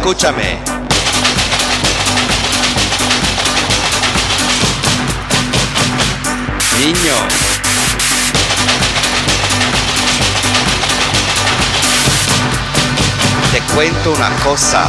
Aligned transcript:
escúchame. 0.00 0.58
Niño. 6.78 7.14
Te 13.52 13.60
cuento 13.74 14.12
una 14.12 14.30
cosa. 14.42 14.86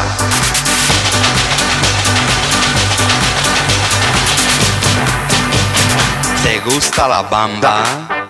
¿Te 6.41 6.59
gusta 6.61 7.07
la 7.09 7.21
bamba? 7.23 8.20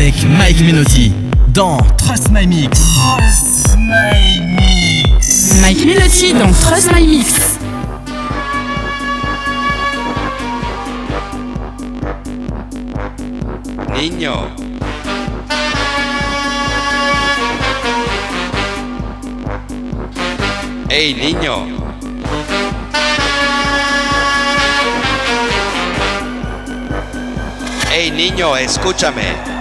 Avec 0.00 0.24
Mike 0.24 0.62
Menotti. 0.62 1.12
Dans 1.48 1.76
Trust 1.98 2.30
My 2.30 2.46
Mix. 2.46 2.80
Trust 2.94 3.76
My 3.76 4.40
Mix. 4.40 5.60
Mike 5.60 5.84
Melotti 5.84 6.32
dans 6.32 6.50
Trust 6.52 6.90
My 6.94 7.06
Mix. 7.06 7.58
Niño. 13.94 14.48
Hey, 20.88 21.12
niño. 21.12 21.66
Hey, 27.90 28.10
niño, 28.10 28.56
escúchame. 28.56 29.59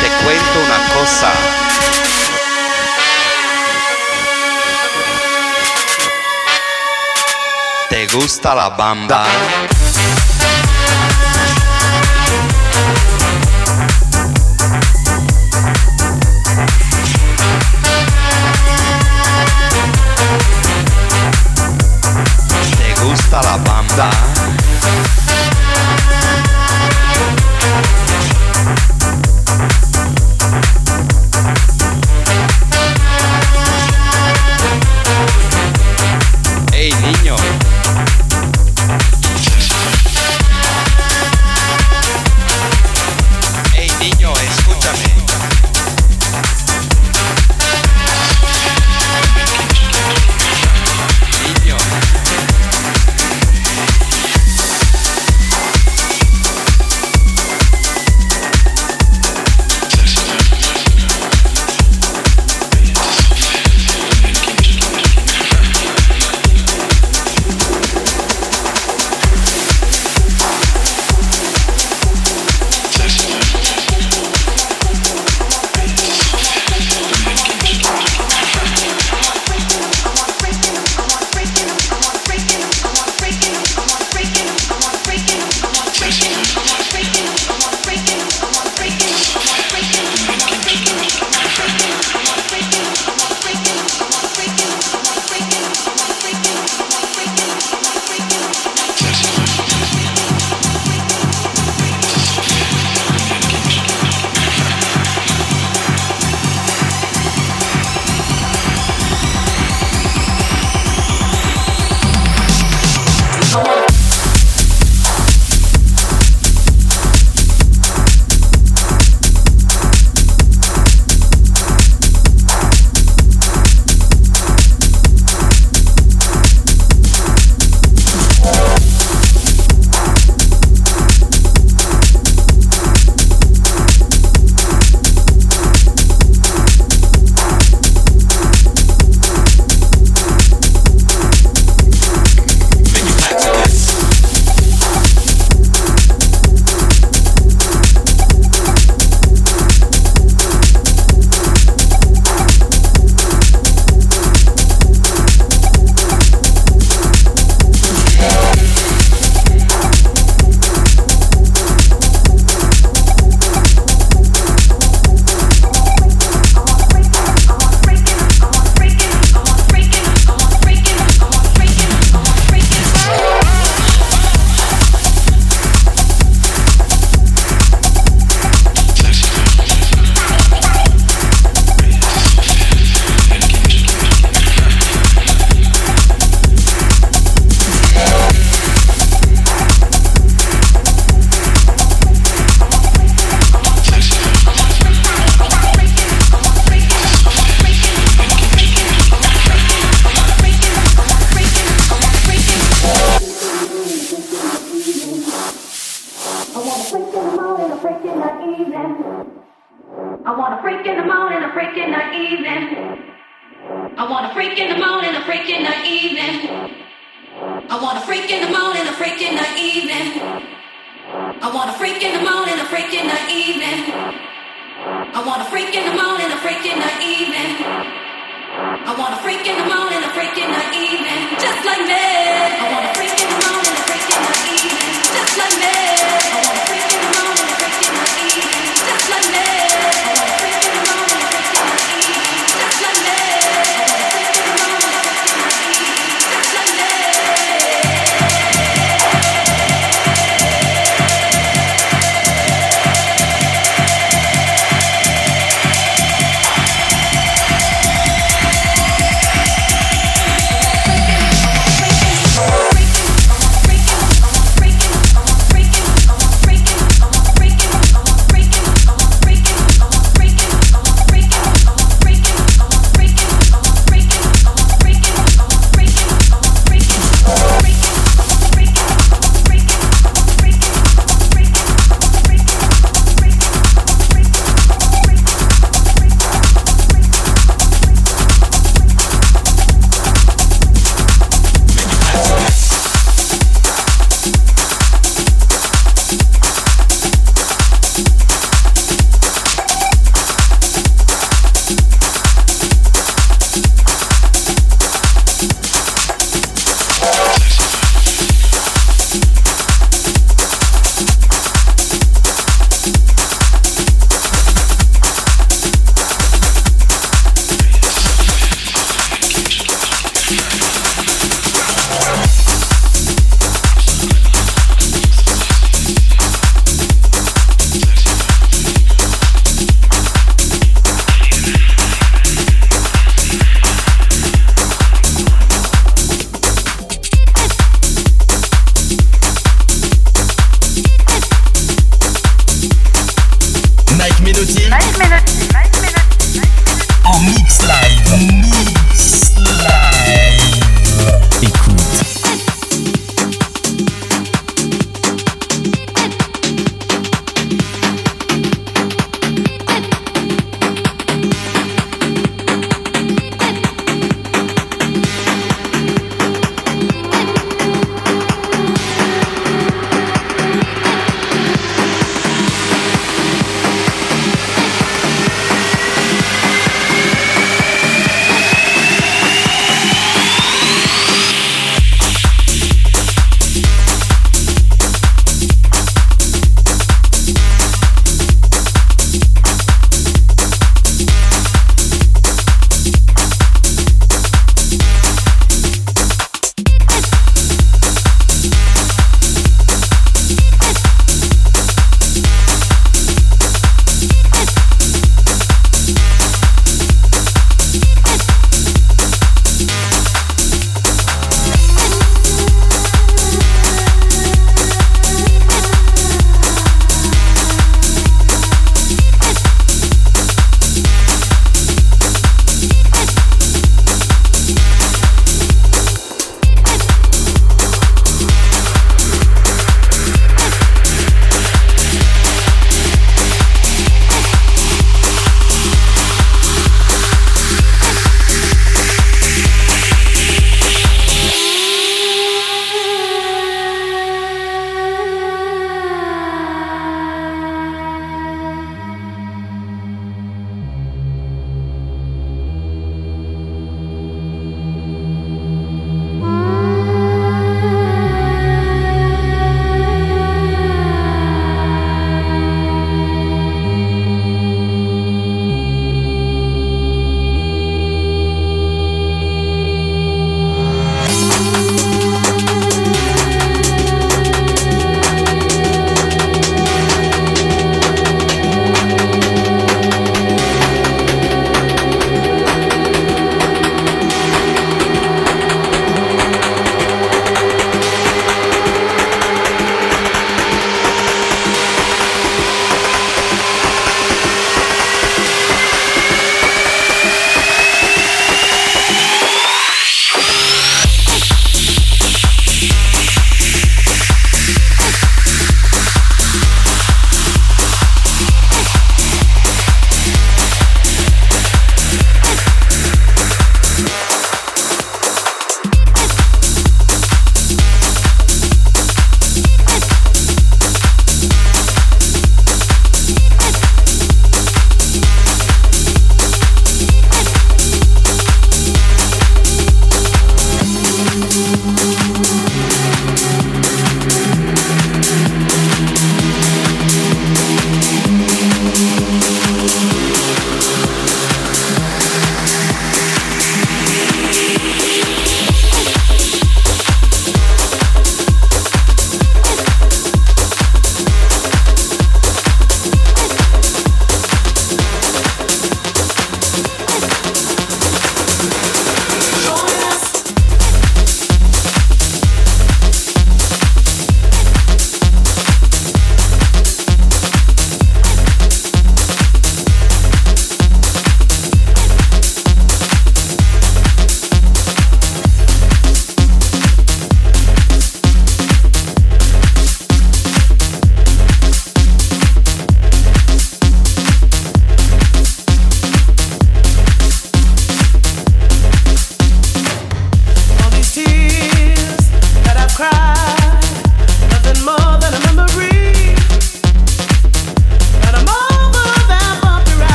Te 0.00 0.08
cuento 0.24 0.58
una 0.66 0.78
cosa. 0.94 1.30
¿Te 7.88 8.06
gusta 8.08 8.54
la 8.56 8.70
bamba? 8.70 9.24
사 24.00 24.29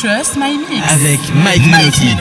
Trust 0.00 0.36
My 0.36 0.56
Mix. 0.56 0.90
Avec 0.94 1.20
Mike 1.34 1.66
Menotti. 1.66 2.16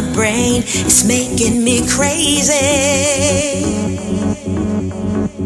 My 0.00 0.12
brain. 0.12 0.62
It's 0.66 1.04
making 1.04 1.64
me 1.64 1.86
crazy. 1.88 2.52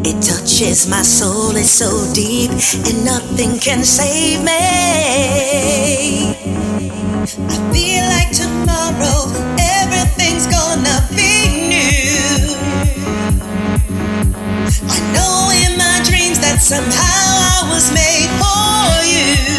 It 0.03 0.17
touches 0.21 0.89
my 0.89 1.03
soul 1.03 1.55
it's 1.55 1.69
so 1.69 1.89
deep 2.13 2.51
and 2.51 3.05
nothing 3.05 3.59
can 3.59 3.83
save 3.83 4.43
me. 4.43 4.51
I 7.53 7.57
feel 7.71 8.03
like 8.15 8.31
tomorrow 8.35 9.31
everything's 9.79 10.47
gonna 10.47 10.99
be 11.15 11.33
new. 11.71 12.55
I 14.95 14.99
know 15.15 15.51
in 15.63 15.77
my 15.77 16.01
dreams 16.03 16.39
that 16.39 16.59
somehow 16.61 17.23
I 17.55 17.59
was 17.71 17.85
made 17.93 18.31
for 18.41 19.03
you. 19.15 19.51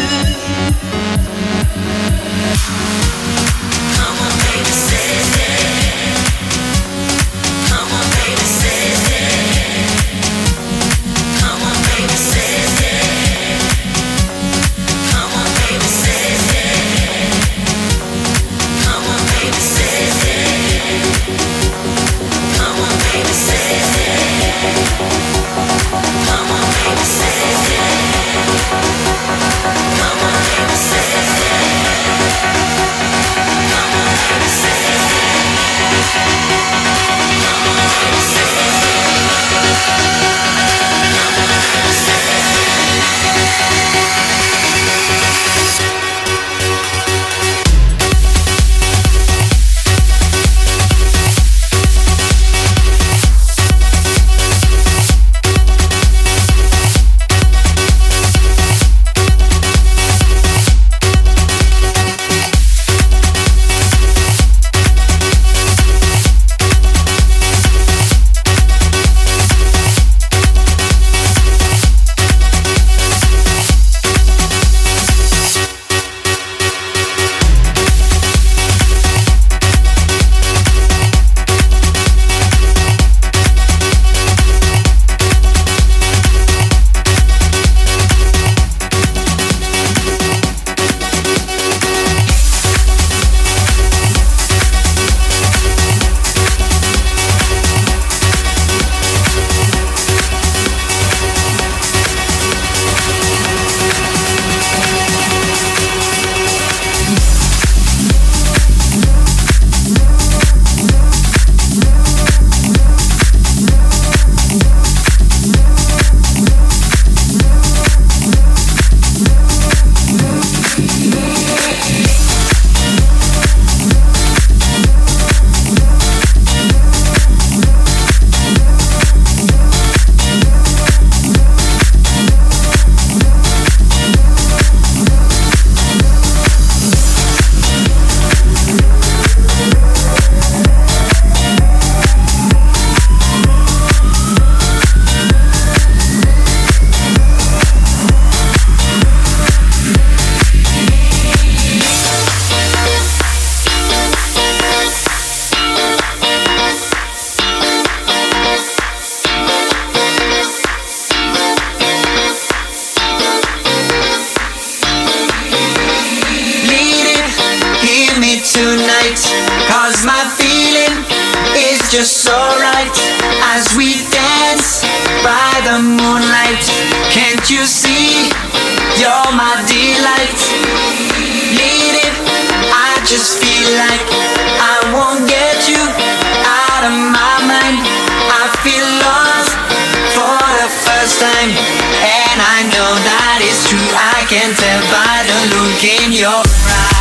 True. 194.33 194.39
I 194.39 194.45
can 194.45 194.55
tell 194.55 194.81
by 194.91 195.23
the 195.27 195.55
look 195.55 195.83
in 195.83 196.11
your 196.11 196.29
eyes. 196.29 196.92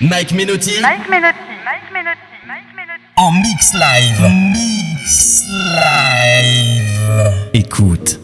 Mike 0.00 0.34
Menotti. 0.34 0.80
Mike 0.80 1.08
Menotti. 1.10 1.38
Mike 1.62 1.92
Menotti. 1.92 2.20
Mike 2.46 2.72
Menotti. 2.74 3.02
En 3.16 3.32
mix 3.32 3.74
live. 3.74 4.30
Mix 4.54 5.42
live. 5.50 7.50
Écoute. 7.52 8.18